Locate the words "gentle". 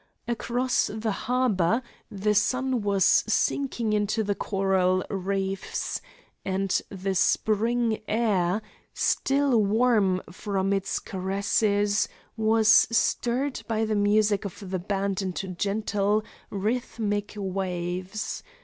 15.49-16.25